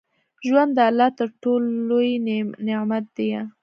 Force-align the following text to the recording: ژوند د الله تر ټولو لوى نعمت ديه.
ژوند 0.47 0.71
د 0.75 0.79
الله 0.89 1.09
تر 1.19 1.29
ټولو 1.43 1.69
لوى 1.89 2.13
نعمت 2.67 3.05
ديه. 3.17 3.41